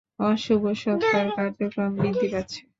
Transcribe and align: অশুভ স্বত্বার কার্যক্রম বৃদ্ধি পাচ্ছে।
অশুভ 0.25 0.61
স্বত্বার 0.81 1.25
কার্যক্রম 1.35 1.89
বৃদ্ধি 1.95 2.27
পাচ্ছে। 2.33 2.59